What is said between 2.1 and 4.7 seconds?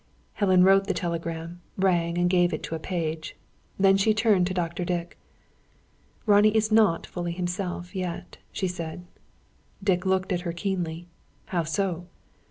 and gave it to a page. Then she turned to